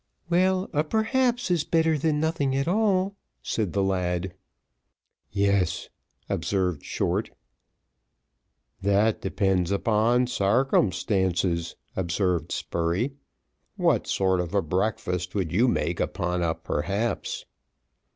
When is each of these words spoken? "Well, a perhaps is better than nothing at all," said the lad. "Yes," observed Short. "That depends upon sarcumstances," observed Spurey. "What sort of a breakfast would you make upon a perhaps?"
"Well, 0.31 0.67
a 0.73 0.83
perhaps 0.83 1.51
is 1.51 1.63
better 1.63 1.95
than 1.95 2.19
nothing 2.19 2.55
at 2.55 2.67
all," 2.67 3.17
said 3.43 3.73
the 3.73 3.83
lad. 3.83 4.33
"Yes," 5.29 5.89
observed 6.27 6.83
Short. 6.83 7.29
"That 8.81 9.21
depends 9.21 9.69
upon 9.69 10.25
sarcumstances," 10.25 11.75
observed 11.95 12.51
Spurey. 12.51 13.13
"What 13.75 14.07
sort 14.07 14.39
of 14.39 14.55
a 14.55 14.63
breakfast 14.63 15.35
would 15.35 15.51
you 15.51 15.67
make 15.67 15.99
upon 15.99 16.41
a 16.41 16.55
perhaps?" 16.55 17.45